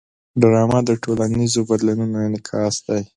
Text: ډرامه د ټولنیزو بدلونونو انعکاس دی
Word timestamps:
ډرامه 0.41 0.79
د 0.85 0.91
ټولنیزو 1.03 1.61
بدلونونو 1.69 2.17
انعکاس 2.27 2.75
دی 2.87 3.03